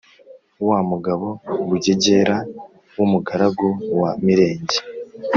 wa 0.67 0.79
mugabo 0.91 1.27
Bugegera 1.67 2.37
w’umugaragu 2.97 3.67
wa 3.99 4.11
Mirenge 4.23 4.77